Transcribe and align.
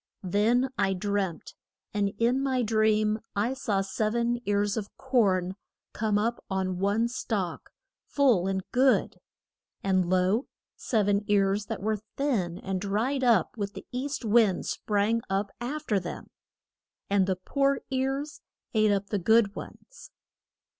Then 0.23 0.71
I 0.79 0.93
dreamt, 0.95 1.53
and 1.93 2.09
in 2.17 2.41
my 2.41 2.63
dream 2.63 3.19
I 3.35 3.53
saw 3.53 3.81
sev 3.81 4.15
en 4.15 4.39
ears 4.45 4.75
of 4.75 4.87
corn 4.97 5.53
come 5.93 6.17
up 6.17 6.43
on 6.49 6.79
one 6.79 7.07
stalk, 7.07 7.69
full 8.07 8.47
and 8.47 8.63
good. 8.71 9.19
And 9.83 10.09
lo, 10.09 10.47
sev 10.75 11.07
en 11.07 11.23
ears 11.27 11.67
that 11.67 11.83
were 11.83 11.99
thin 12.17 12.57
and 12.57 12.81
dried 12.81 13.23
up 13.23 13.55
with 13.57 13.73
the 13.73 13.85
east 13.91 14.25
wind 14.25 14.65
sprang 14.65 15.21
up 15.29 15.51
af 15.61 15.85
ter 15.85 15.99
them. 15.99 16.31
And 17.07 17.27
the 17.27 17.35
poor 17.35 17.81
ears 17.91 18.41
ate 18.73 18.91
up 18.91 19.11
the 19.11 19.19
good 19.19 19.55
ones. 19.55 20.09